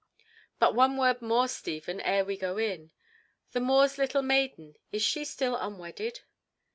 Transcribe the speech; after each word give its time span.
But 0.57 0.73
one 0.73 0.97
word 0.97 1.21
more, 1.21 1.47
Stephen, 1.47 2.01
ere 2.01 2.25
we 2.25 2.35
go 2.35 2.57
in. 2.57 2.89
The 3.51 3.59
Moor's 3.59 3.99
little 3.99 4.23
maiden, 4.23 4.75
is 4.91 5.03
she 5.03 5.23
still 5.23 5.55
unwedded?" 5.55 6.21